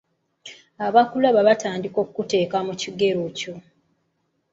Abakulaba 0.85 1.39
batandika 1.47 1.97
okukuteeka 2.03 2.57
mu 2.67 2.73
kigero 2.81 3.23
kyo. 3.37 3.53